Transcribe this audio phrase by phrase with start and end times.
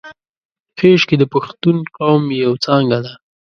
[0.77, 3.13] خیشکي د پښتون قوم یو څانګه ده